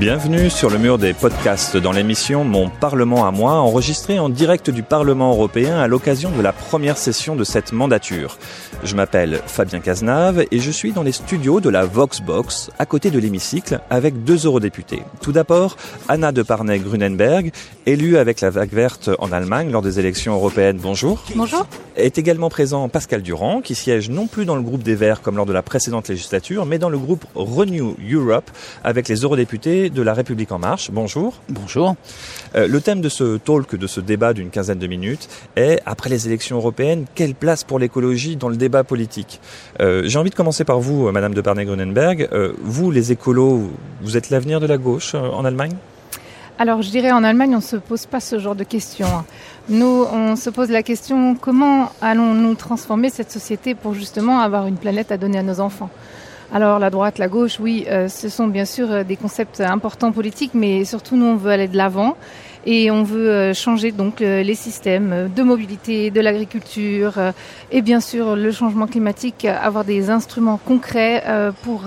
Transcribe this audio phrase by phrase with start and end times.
[0.00, 4.70] Bienvenue sur le mur des podcasts dans l'émission Mon Parlement à moi, enregistrée en direct
[4.70, 8.38] du Parlement européen à l'occasion de la première session de cette mandature.
[8.82, 13.10] Je m'appelle Fabien Cazenave et je suis dans les studios de la Voxbox, à côté
[13.10, 15.02] de l'hémicycle, avec deux eurodéputés.
[15.20, 15.76] Tout d'abord,
[16.08, 17.52] Anna de Parnay-Grunenberg,
[17.84, 20.78] élue avec la vague verte en Allemagne lors des élections européennes.
[20.80, 21.22] Bonjour.
[21.36, 21.66] Bonjour.
[21.96, 25.36] Est également présent Pascal Durand, qui siège non plus dans le groupe des Verts comme
[25.36, 28.50] lors de la précédente législature, mais dans le groupe Renew Europe,
[28.82, 30.90] avec les eurodéputés de La République En Marche.
[30.92, 31.34] Bonjour.
[31.48, 31.96] Bonjour.
[32.54, 36.10] Euh, le thème de ce talk, de ce débat d'une quinzaine de minutes, est, après
[36.10, 39.40] les élections européennes, quelle place pour l'écologie dans le débat politique
[39.80, 42.28] euh, J'ai envie de commencer par vous, euh, Madame de Bernay-Grunenberg.
[42.32, 43.70] Euh, vous, les écolos,
[44.02, 45.76] vous êtes l'avenir de la gauche euh, en Allemagne?
[46.60, 49.24] Alors je dirais en Allemagne, on ne se pose pas ce genre de questions.
[49.70, 54.76] Nous, on se pose la question comment allons-nous transformer cette société pour justement avoir une
[54.76, 55.88] planète à donner à nos enfants?
[56.52, 60.10] Alors la droite, la gauche, oui, euh, ce sont bien sûr euh, des concepts importants
[60.10, 62.16] politiques, mais surtout nous on veut aller de l'avant
[62.66, 67.12] et on veut euh, changer donc les systèmes de mobilité, de l'agriculture
[67.70, 71.22] et bien sûr le changement climatique, avoir des instruments concrets
[71.62, 71.84] pour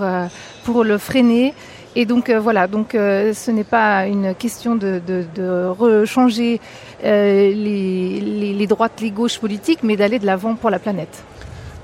[0.64, 1.54] pour le freiner.
[1.96, 6.60] Et donc voilà, donc ce n'est pas une question de, de, de rechanger
[7.04, 11.22] les, les, les droites, les gauches politiques, mais d'aller de l'avant pour la planète.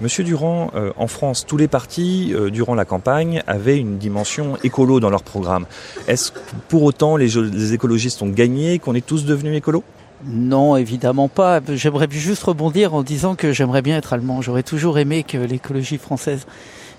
[0.00, 4.56] Monsieur Durand, euh, en France, tous les partis, euh, durant la campagne, avaient une dimension
[4.64, 5.66] écolo dans leur programme.
[6.08, 9.84] Est-ce que pour autant les, écologistes ont gagné, qu'on est tous devenus écolos?
[10.24, 11.60] Non, évidemment pas.
[11.68, 14.40] J'aimerais juste rebondir en disant que j'aimerais bien être allemand.
[14.40, 16.46] J'aurais toujours aimé que l'écologie française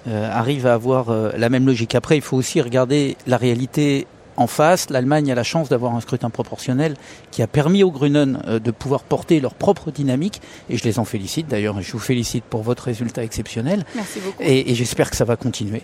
[0.08, 1.96] euh, arrive à avoir la même logique.
[1.96, 4.06] Après, il faut aussi regarder la réalité
[4.42, 4.89] en face.
[4.89, 6.95] L'Allemagne a la chance d'avoir un scrutin proportionnel
[7.31, 10.42] qui a permis aux Grünen euh, de pouvoir porter leur propre dynamique.
[10.70, 11.81] Et je les en félicite d'ailleurs.
[11.81, 13.86] Je vous félicite pour votre résultat exceptionnel.
[13.95, 14.42] Merci beaucoup.
[14.42, 15.83] Et, et j'espère que ça va continuer.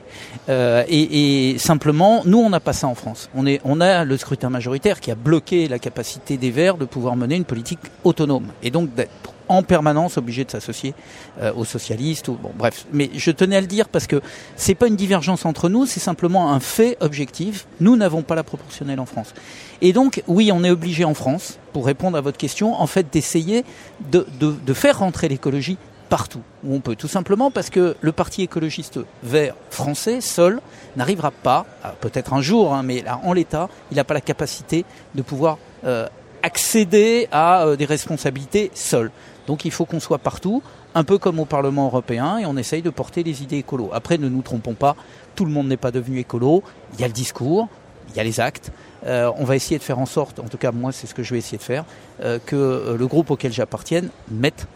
[0.50, 3.30] Euh, et, et simplement, nous, on n'a pas ça en France.
[3.36, 6.86] On, est, on a le scrutin majoritaire qui a bloqué la capacité des Verts de
[6.86, 8.48] pouvoir mener une politique autonome.
[8.64, 9.10] Et donc d'être
[9.50, 10.94] en permanence obligé de s'associer
[11.42, 12.28] euh, aux socialistes.
[12.28, 14.22] Ou, bon, bref, mais je tenais à le dire parce que
[14.56, 17.68] c'est pas une divergence entre nous, c'est simplement un fait objectif.
[17.80, 19.34] Nous n'avons pas la proportionnelle en France.
[19.82, 23.08] Et donc, oui, on est obligé en France, pour répondre à votre question, en fait,
[23.12, 23.64] d'essayer
[24.12, 24.26] de,
[24.74, 25.78] faire rentrer l'écologie
[26.10, 26.96] partout où on peut.
[26.96, 30.62] Tout simplement parce que le parti écologiste vert français, seul,
[30.96, 31.66] n'arrivera pas,
[32.00, 34.86] peut-être un jour, hein, mais là, en l'état, il n'a pas la capacité
[35.16, 36.08] de pouvoir euh,
[36.44, 39.12] accéder à euh, des responsabilités seul.
[39.48, 40.62] Donc il faut qu'on soit partout,
[40.94, 43.90] un peu comme au Parlement européen, et on essaye de porter les idées écolo.
[43.94, 44.96] Après, ne nous trompons pas,
[45.36, 46.64] tout le monde n'est pas devenu écolo.
[46.94, 47.70] Il y a le discours,
[48.10, 48.72] il y a les actes.
[49.06, 51.24] Euh, on va essayer de faire en sorte, en tout cas moi c'est ce que
[51.24, 51.86] je vais essayer de faire,
[52.24, 54.68] euh, que euh, le groupe auquel j'appartienne mette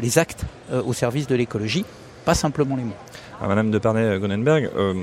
[0.00, 1.84] les actes au service de l'écologie,
[2.24, 2.94] pas simplement les mots.
[3.40, 4.94] Madame de Pernay-Gonenberg, euh,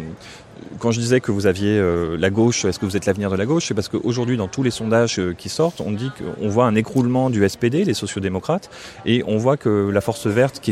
[0.79, 3.35] quand je disais que vous aviez euh, la gauche, est-ce que vous êtes l'avenir de
[3.35, 3.65] la gauche?
[3.67, 6.75] C'est parce qu'aujourd'hui, dans tous les sondages euh, qui sortent, on dit qu'on voit un
[6.75, 8.69] écroulement du SPD, les sociodémocrates,
[9.05, 10.71] et on voit que la force verte, qui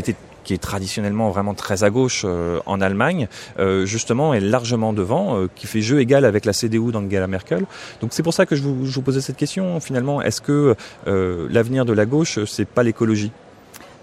[0.54, 3.28] est traditionnellement vraiment très à gauche euh, en Allemagne,
[3.58, 7.66] euh, justement est largement devant, euh, qui fait jeu égal avec la CDU d'Angela Merkel.
[8.00, 9.80] Donc c'est pour ça que je vous, posais cette question.
[9.80, 10.74] Finalement, est-ce que
[11.06, 13.32] euh, l'avenir de la gauche, c'est pas l'écologie?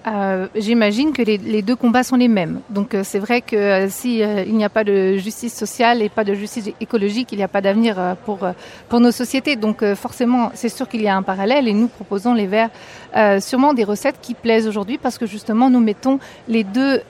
[0.07, 2.61] Euh, J'imagine que les, deux combats sont les mêmes.
[2.69, 6.01] Donc euh, c'est vrai que euh, si euh, il n'y a pas de justice sociale
[6.01, 8.39] et pas de justice écologique, il n'y a pas d'avenir pour
[8.89, 9.55] pour nos sociétés.
[9.55, 12.69] Donc forcément, c'est sûr qu'il y a un parallèle et nous proposons les Verts
[13.39, 17.01] sûrement des recettes qui plaisent aujourd'hui parce que justement nous mettons les deux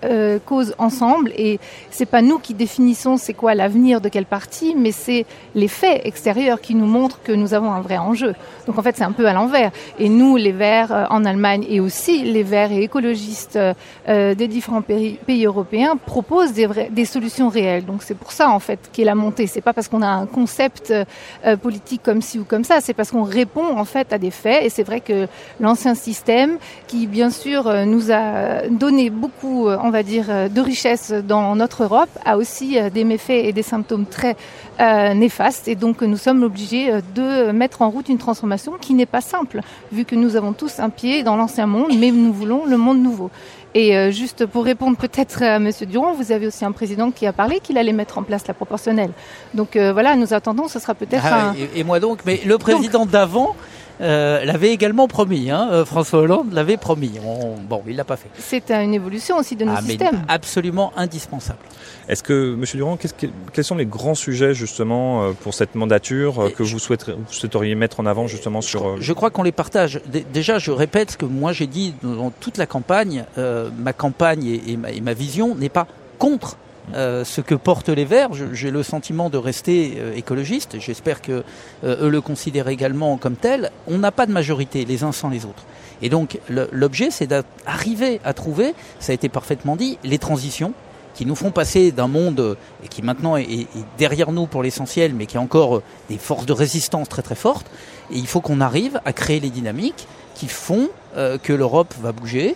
[0.45, 1.59] causes ensemble et
[1.89, 5.25] c'est pas nous qui définissons c'est quoi l'avenir de quel parti, mais c'est
[5.55, 8.33] les faits extérieurs qui nous montrent que nous avons un vrai enjeu.
[8.65, 9.71] Donc en fait c'est un peu à l'envers.
[9.99, 14.81] Et nous les Verts en Allemagne et aussi les Verts et écologistes euh, des différents
[14.81, 17.85] pays, européens proposent des, solutions réelles.
[17.85, 19.47] Donc c'est pour ça en fait qu'est la montée.
[19.47, 22.93] C'est pas parce qu'on a un concept euh, politique comme ci ou comme ça, c'est
[22.93, 24.63] parce qu'on répond en fait à des faits.
[24.65, 25.27] Et c'est vrai que
[25.59, 30.49] l'ancien système, qui bien sûr euh, nous a donné beaucoup, euh, on va dire, euh,
[30.49, 34.35] de richesses dans notre Europe, a aussi euh, des méfaits et des symptômes très
[34.79, 35.67] euh, néfastes.
[35.67, 39.21] Et donc nous sommes obligés euh, de mettre en route une transformation qui n'est pas
[39.21, 39.61] simple,
[39.91, 43.01] vu que nous avons tous un pied dans l'ancien monde, mais nous voulons le monde
[43.01, 43.29] nouveau.
[43.75, 47.27] Et euh, juste pour répondre peut-être à Monsieur Durand, vous avez aussi un président qui
[47.27, 49.11] a parlé qu'il allait mettre en place la proportionnelle.
[49.53, 51.53] Donc euh, voilà, nous attendons, ce sera peut-être Ah, un...
[51.53, 53.55] et, et moi donc, mais le président d'avant
[54.01, 55.49] euh, l'avait également promis.
[55.51, 57.11] Hein, euh, François Hollande l'avait promis.
[57.25, 58.29] On, bon, il l'a pas fait.
[58.37, 60.23] C'est une évolution aussi de nos Ah, mais systèmes.
[60.27, 61.59] absolument indispensable.
[62.07, 65.75] Est-ce que, Monsieur Durand, qu'est-ce que, quels sont les grands sujets justement euh, pour cette
[65.75, 69.51] mandature que vous, souhaiterez, vous souhaiteriez mettre en avant justement sur Je crois qu'on les
[69.51, 69.99] partage.
[70.07, 73.25] Dé- Déjà, je répète ce que moi j'ai dit dans toute la campagne.
[73.37, 75.87] Euh, ma campagne et, et ma, et ma vision n'est pas
[76.19, 76.57] contre
[76.93, 78.29] euh, ce que portent les Verts.
[78.53, 80.77] J'ai le sentiment de rester euh, écologiste.
[80.79, 81.43] J'espère que
[81.83, 83.71] euh, eux le considèrent également comme tel.
[83.87, 85.65] On n'a pas de majorité les uns sans les autres.
[86.01, 90.73] Et donc l'objet, c'est d'arriver à trouver, ça a été parfaitement dit, les transitions
[91.15, 93.65] qui nous font passer d'un monde et qui maintenant est,
[93.97, 97.65] derrière nous pour l'essentiel, mais qui a encore des forces de résistance très très fortes.
[98.11, 102.55] Et il faut qu'on arrive à créer les dynamiques qui font que l'Europe va bouger,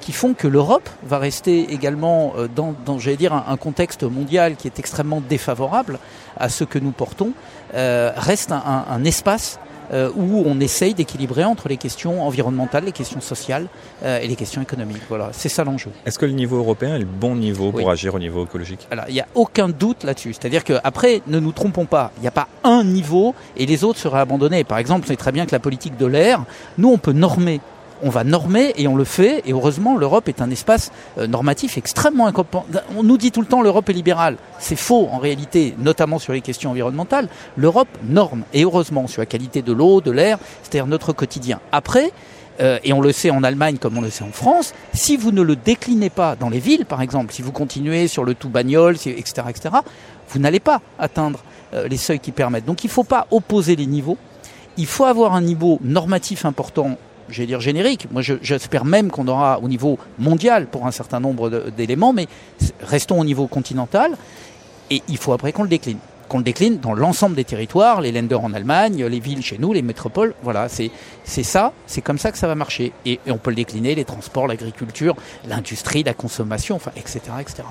[0.00, 4.56] qui font que l'Europe va rester également euh, dans, dans j'allais dire, un, contexte mondial
[4.56, 5.98] qui est extrêmement défavorable
[6.36, 7.32] à ce que nous portons,
[7.74, 9.58] euh, reste un, un espace
[10.16, 13.66] où on essaye d'équilibrer entre les questions environnementales, les questions sociales
[14.02, 15.02] et les questions économiques.
[15.10, 15.90] Voilà, c'est ça l'enjeu.
[16.06, 18.88] Est-ce que le niveau européen est le bon niveau pour agir au niveau écologique?
[18.90, 20.32] Alors, il n'y a aucun doute là-dessus.
[20.32, 23.98] C'est-à-dire qu'après, ne nous trompons pas, il n'y a pas un niveau et les autres
[23.98, 24.64] seraient abandonnés.
[24.64, 26.42] Par exemple, c'est très bien que la politique de l'air,
[26.78, 27.60] nous, on peut normer
[28.02, 29.42] on va normer et on le fait.
[29.46, 32.66] Et heureusement, l'Europe est un espace euh, normatif extrêmement incompétent.
[32.96, 34.36] On nous dit tout le temps l'Europe est libérale.
[34.58, 37.28] C'est faux en réalité, notamment sur les questions environnementales.
[37.56, 41.60] L'Europe norme et heureusement sur la qualité de l'eau, de l'air, c'est-à-dire notre quotidien.
[41.70, 42.12] Après,
[42.60, 45.32] euh, et on le sait en Allemagne comme on le sait en France, si vous
[45.32, 48.50] ne le déclinez pas dans les villes, par exemple, si vous continuez sur le tout
[48.50, 49.74] bagnole, etc., etc.,
[50.28, 51.40] vous n'allez pas atteindre
[51.74, 52.64] euh, les seuils qui permettent.
[52.64, 54.18] Donc il ne faut pas opposer les niveaux.
[54.76, 56.96] Il faut avoir un niveau normatif important
[57.28, 58.06] j'allais dire générique.
[58.10, 62.26] Moi, j'espère même qu'on aura au niveau mondial pour un certain nombre d'éléments, mais
[62.80, 64.12] restons au niveau continental.
[64.90, 65.98] Et il faut après qu'on le décline
[66.32, 69.74] qu'on le décline dans l'ensemble des territoires, les lenders en Allemagne, les villes chez nous,
[69.74, 70.32] les métropoles.
[70.42, 70.90] Voilà, c'est
[71.24, 72.92] ça, c'est comme ça que ça va marcher.
[73.04, 75.14] Et, on peut le décliner, les transports, l'agriculture,
[75.46, 77.64] l'industrie, la consommation, enfin, etc., etc.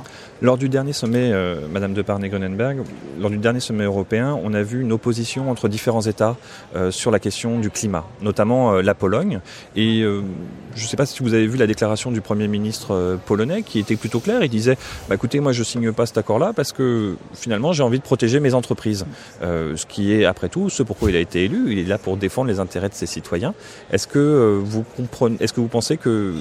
[0.44, 2.84] Lors du dernier sommet, euh, Madame de Parnay-Gonenberg,
[3.20, 6.38] lors du dernier sommet européen, on a vu une opposition entre différents États
[6.76, 9.40] euh, sur la question du climat, notamment euh, la Pologne.
[9.76, 13.64] Et je ne sais pas si vous avez vu la déclaration du Premier ministre polonais
[13.64, 14.44] qui était plutôt claire.
[14.44, 14.78] Il disait
[15.10, 18.40] bah, écoutez, moi je signe pas cet accord-là parce que finalement j'ai envie de protéger
[18.40, 19.06] mes entreprises.
[19.42, 21.72] Euh, ce qui est, après tout, ce pourquoi il a été élu.
[21.72, 23.54] Il est là pour défendre les intérêts de ses citoyens.
[23.92, 26.34] Est-ce que euh, vous comprenez, est-ce que vous pensez que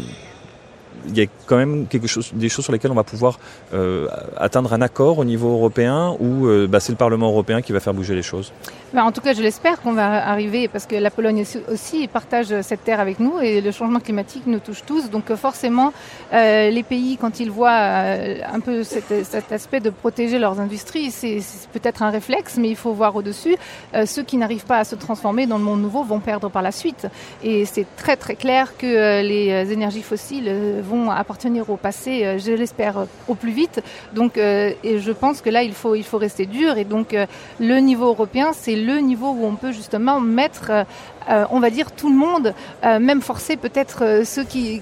[1.08, 3.38] il y a quand même quelque chose, des choses sur lesquelles on va pouvoir
[3.74, 7.80] euh, atteindre un accord au niveau européen ou bah, c'est le Parlement européen qui va
[7.80, 8.52] faire bouger les choses
[8.92, 12.60] bah, En tout cas, je l'espère qu'on va arriver parce que la Pologne aussi partage
[12.62, 15.10] cette terre avec nous et le changement climatique nous touche tous.
[15.10, 15.92] Donc forcément,
[16.32, 20.60] euh, les pays, quand ils voient euh, un peu cet, cet, aspect de protéger leurs
[20.60, 21.40] industries, c'est
[21.72, 23.56] peut-être un réflexe, mais il faut voir au-dessus.
[23.94, 26.62] Euh, ceux qui n'arrivent pas à se transformer dans le monde nouveau vont perdre par
[26.62, 27.06] la suite.
[27.42, 30.50] Et c'est très très clair que euh, les énergies fossiles
[30.82, 33.82] vont appartenir au passé, je l'espère, au plus vite.
[34.14, 36.76] Donc, et je pense que là, il faut, il faut rester dur.
[36.76, 37.16] Et donc,
[37.60, 40.86] le niveau européen, c'est le niveau où on peut justement mettre
[41.28, 44.80] euh, on va dire tout le monde, euh, même forcer peut-être euh, ceux qui,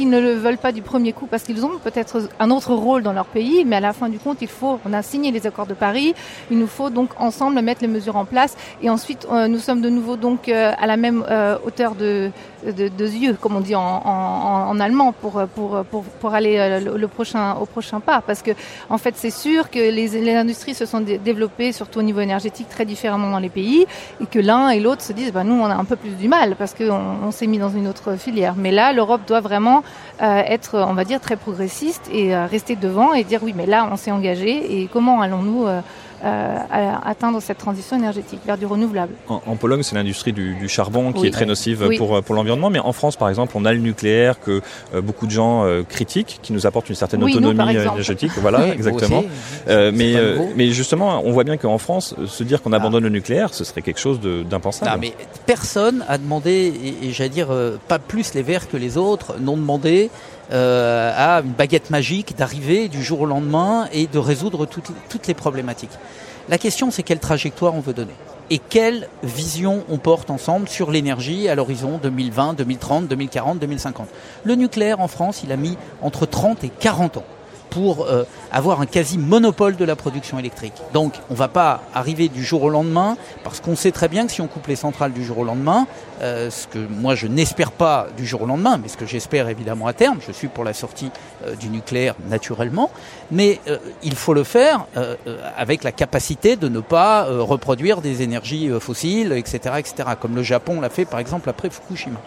[0.00, 3.12] ne le veulent pas du premier coup parce qu'ils ont peut-être un autre rôle dans
[3.12, 5.66] leur pays, mais à la fin du compte, il faut, on a signé les accords
[5.66, 6.14] de Paris,
[6.50, 9.88] il nous faut donc ensemble mettre les mesures en place et ensuite nous sommes de
[9.88, 11.24] nouveau donc à la même
[11.64, 12.30] hauteur de,
[12.64, 18.00] de, yeux, comme on dit en, allemand, pour, pour, pour, aller le, prochain, au prochain
[18.00, 18.20] pas.
[18.20, 18.52] Parce que,
[18.88, 22.68] en fait, c'est sûr que les, les industries se sont développées, surtout au niveau énergétique,
[22.68, 23.86] très différemment dans les pays,
[24.20, 26.28] et que l'un et l'autre se disent bah, nous, on a un peu plus du
[26.28, 28.54] mal parce qu'on on, s'est mis dans une autre filière.
[28.56, 29.82] Mais là, l'Europe doit vraiment
[30.22, 33.66] euh, être, on va dire, très progressiste et euh, rester devant et dire oui, mais
[33.66, 35.66] là, on s'est engagé et comment allons-nous
[36.22, 39.14] euh, euh, à atteindre cette transition énergétique vers du renouvelable.
[39.28, 42.92] En, Pologne, c'est l'industrie du, charbon qui est très nocive pour, pour l'environnement, mais en
[42.92, 44.60] France, par exemple, on a le nucléaire que
[44.94, 48.32] euh, beaucoup de gens euh, critiquent, qui nous apporte une certaine autonomie énergétique.
[48.36, 49.24] Voilà, exactement.
[49.66, 50.14] mais,
[50.56, 53.82] mais justement, on voit bien qu'en France, se dire qu'on abandonne le nucléaire, ce serait
[53.82, 54.98] quelque chose d'impensable.
[55.00, 55.14] mais
[55.46, 56.72] personne a demandé,
[57.02, 57.48] et, et j'allais dire,
[57.88, 60.10] pas plus les Verts que les autres, n'ont demandé
[60.52, 65.28] euh, à une baguette magique d'arriver du jour au lendemain et de résoudre toutes, toutes
[65.28, 65.92] les problématiques.
[66.50, 68.12] La question, c'est quelle trajectoire on veut donner
[68.50, 74.08] et quelle vision on porte ensemble sur l'énergie à l'horizon 2020, 2030, 2040, 2050.
[74.42, 77.24] Le nucléaire en France, il a mis entre 30 et 40 ans
[77.70, 80.74] pour euh, avoir un quasi monopole de la production électrique.
[80.92, 84.26] Donc on ne va pas arriver du jour au lendemain, parce qu'on sait très bien
[84.26, 85.86] que si on coupe les centrales du jour au lendemain,
[86.20, 89.48] euh, ce que moi je n'espère pas du jour au lendemain, mais ce que j'espère
[89.48, 91.10] évidemment à terme, je suis pour la sortie
[91.46, 92.90] euh, du nucléaire naturellement,
[93.30, 93.60] mais
[94.02, 94.86] il faut le faire
[95.56, 100.80] avec la capacité de ne pas reproduire des énergies fossiles, etc., etc., comme le Japon
[100.80, 102.20] l'a fait par exemple après Fukushima.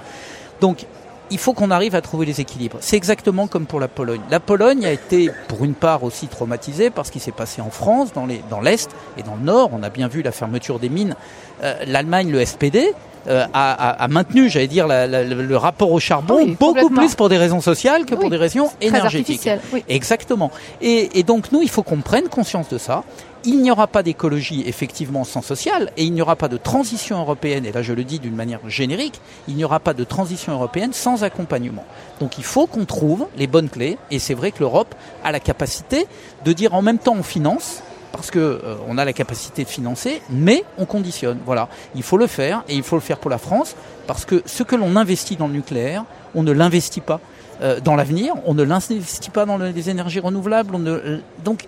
[0.61, 0.85] Donc
[1.31, 2.77] il faut qu'on arrive à trouver les équilibres.
[2.81, 4.21] C'est exactement comme pour la Pologne.
[4.29, 7.69] La Pologne a été, pour une part, aussi traumatisée par ce qui s'est passé en
[7.69, 9.69] France, dans l'Est et dans le Nord.
[9.73, 11.15] On a bien vu la fermeture des mines.
[11.63, 12.93] Euh, L'Allemagne, le SPD,
[13.27, 17.15] euh, a, a, maintenu, j'allais dire, la, la, le rapport au charbon Oui, beaucoup plus
[17.15, 19.49] pour des raisons sociales que pour des raisons énergétiques.
[19.71, 19.83] Oui.
[19.87, 20.51] Exactement.
[20.81, 23.03] Et, et donc nous, il faut qu'on prenne conscience de ça.
[23.45, 27.19] Il n'y aura pas d'écologie effectivement sans social et il n'y aura pas de transition
[27.19, 30.53] européenne, et là je le dis d'une manière générique, il n'y aura pas de transition
[30.53, 31.83] européenne sans accompagnement.
[32.21, 35.41] Donc il faut qu'on trouve les bonnes clés et c'est vrai que l'Europe a la
[35.41, 36.07] capacité
[36.45, 39.69] de dire en même temps on finance, parce que euh, on a la capacité de
[39.69, 41.39] financer, mais on conditionne.
[41.45, 43.75] Voilà, il faut le faire et il faut le faire pour la France
[44.07, 46.05] parce que ce que l'on investit dans le nucléaire,
[46.35, 47.19] on ne l'investit pas
[47.61, 50.75] euh, dans l'avenir, on ne l'investit pas dans les énergies renouvelables.
[50.75, 51.65] Euh, donc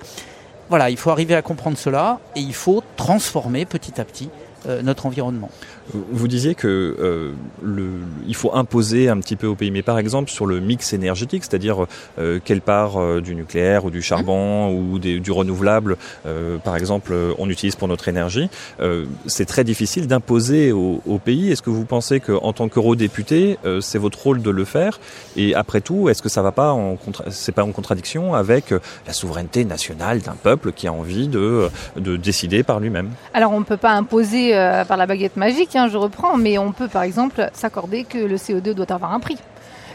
[0.69, 4.29] voilà, il faut arriver à comprendre cela et il faut transformer petit à petit
[4.67, 5.50] euh, notre environnement.
[5.93, 7.31] Vous disiez que euh,
[7.63, 7.89] le,
[8.27, 11.43] il faut imposer un petit peu au pays, mais par exemple sur le mix énergétique,
[11.43, 11.86] c'est-à-dire
[12.17, 16.75] euh, quelle part euh, du nucléaire ou du charbon ou des, du renouvelable, euh, par
[16.75, 21.51] exemple, on utilise pour notre énergie, euh, c'est très difficile d'imposer au, au pays.
[21.51, 25.00] Est-ce que vous pensez qu'en tant qu'eurodéputé, euh, c'est votre rôle de le faire?
[25.36, 26.98] Et après tout, est-ce que ça va pas en
[27.29, 28.74] c'est pas en contradiction avec
[29.05, 33.10] la souveraineté nationale d'un peuple qui a envie de, de décider par lui-même?
[33.34, 36.57] Alors on ne peut pas imposer euh, par la baguette magique, hein, je reprends, mais
[36.57, 39.38] on peut par exemple s'accorder que le CO2 doit avoir un prix.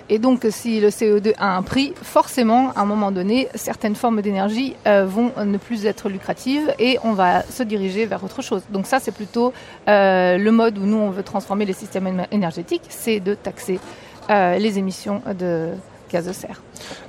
[0.08, 4.22] Et donc si le CO2 a un prix, forcément, à un moment donné, certaines formes
[4.22, 8.62] d'énergie euh, vont ne plus être lucratives et on va se diriger vers autre chose.
[8.70, 9.52] Donc ça, c'est plutôt
[9.88, 13.78] euh, le mode où nous, on veut transformer les systèmes éner- énergétiques, c'est de taxer
[14.28, 15.70] les émissions de
[16.10, 16.60] gaz de serre.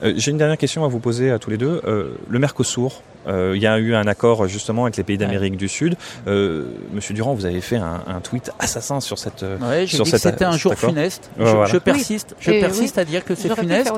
[0.04, 1.82] Euh, J'ai une dernière question à vous poser à tous les deux.
[1.86, 5.58] Euh, le Mercosur, euh, il y a eu un accord justement avec les pays d'Amérique
[5.58, 5.96] du Sud.
[6.28, 9.44] Euh, Monsieur Durand, vous avez fait un, un tweet assassin sur cette.
[9.62, 11.30] Ouais, sur dit que cet- c'était un jour funeste.
[11.38, 11.66] Ouais, je, voilà.
[11.72, 13.92] je persiste, je Et persiste à dire que c'est funeste.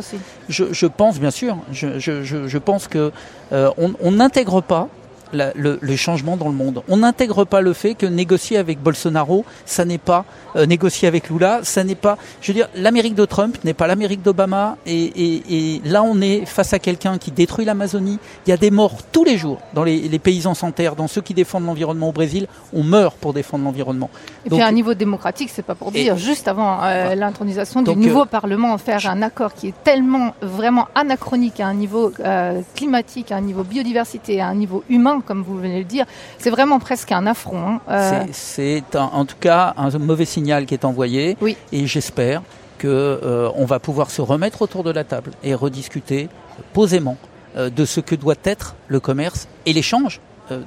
[0.50, 1.58] Je, je pense bien sûr.
[1.72, 3.12] Je, je, je, je pense que
[3.52, 4.90] euh, on on n'intègre pas
[5.34, 6.84] la- le, le changement dans le monde.
[6.88, 10.26] On n'intègre pas le fait que négocier avec Bolsonaro, ça n'est pas
[10.56, 12.18] euh, négocier avec Lula, ça n'est pas.
[12.42, 14.78] Je veux dire, l'Amérique de Trump n'est pas l'Amérique d'Obama.
[14.86, 15.44] Et, et,
[15.76, 18.20] et là, on est face à quelqu'un qui détruit l'Amazonie.
[18.46, 21.08] Il y a des morts tous les jours dans les, les paysans sans terre, dans
[21.08, 22.48] ceux qui défendent l'environnement au Brésil.
[22.74, 24.10] On meurt pour défendre l'environnement.
[24.46, 27.82] Et Donc- puis à un niveau démocratique, c'est pas pour dire, juste avant euh, l'intronisation
[27.82, 31.74] du Donc, nouveau euh, Parlement, faire un accord qui est tellement vraiment anachronique à un
[31.74, 35.80] niveau euh, climatique, à un niveau biodiversité, à un niveau humain, comme vous venez de
[35.80, 36.06] le dire,
[36.38, 37.68] c'est vraiment presque un affront.
[37.68, 37.82] hein.
[37.90, 41.38] Euh, C'est en tout cas un mauvais signal qui est envoyé.
[41.42, 41.58] Oui.
[41.72, 42.42] Et j'espère
[42.78, 46.30] que euh, va pouvoir se remettre autour de la table et rediscuter
[46.74, 47.18] posément
[47.56, 50.20] euh, de ce que doit être le commerce et l'échange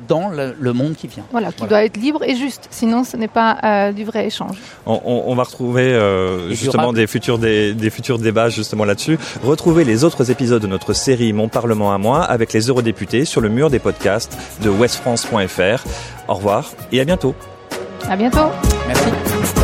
[0.09, 1.25] dans le, le monde qui vient.
[1.31, 1.69] voilà, qui Voilà.
[1.71, 2.69] doit être libre et juste.
[2.71, 4.57] Sinon, ce n'est pas euh, du vrai échange.
[4.87, 6.99] On, on- on va retrouver euh, justement durable.
[6.99, 9.19] des futurs, des, des futurs débats justement là-dessus.
[9.43, 13.41] Retrouvez les autres épisodes de notre série Mon Parlement à moi avec les eurodéputés sur
[13.41, 15.85] le mur des podcasts de westfrance.fr.
[16.29, 17.35] Au revoir et à bientôt.
[18.09, 18.47] À bientôt.
[18.87, 19.56] Merci.